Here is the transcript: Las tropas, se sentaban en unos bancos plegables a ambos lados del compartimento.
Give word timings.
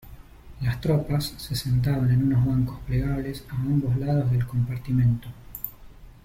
Las 0.61 0.81
tropas, 0.81 1.35
se 1.37 1.55
sentaban 1.55 2.09
en 2.11 2.23
unos 2.23 2.43
bancos 2.43 2.79
plegables 2.87 3.43
a 3.51 3.55
ambos 3.61 3.95
lados 3.97 4.31
del 4.31 4.47
compartimento. 4.47 5.27